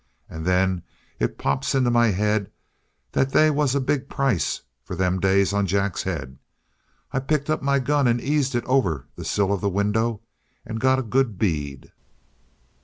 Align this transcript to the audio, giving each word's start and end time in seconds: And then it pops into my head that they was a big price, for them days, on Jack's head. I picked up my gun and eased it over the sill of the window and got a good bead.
And 0.27 0.47
then 0.47 0.81
it 1.19 1.37
pops 1.37 1.75
into 1.75 1.91
my 1.91 2.07
head 2.07 2.49
that 3.11 3.29
they 3.33 3.51
was 3.51 3.75
a 3.75 3.79
big 3.79 4.09
price, 4.09 4.61
for 4.83 4.95
them 4.95 5.19
days, 5.19 5.53
on 5.53 5.67
Jack's 5.67 6.01
head. 6.01 6.39
I 7.11 7.19
picked 7.19 7.51
up 7.51 7.61
my 7.61 7.77
gun 7.77 8.07
and 8.07 8.19
eased 8.19 8.55
it 8.55 8.65
over 8.65 9.05
the 9.15 9.23
sill 9.23 9.53
of 9.53 9.61
the 9.61 9.69
window 9.69 10.21
and 10.65 10.79
got 10.81 10.97
a 10.97 11.03
good 11.03 11.37
bead. 11.37 11.91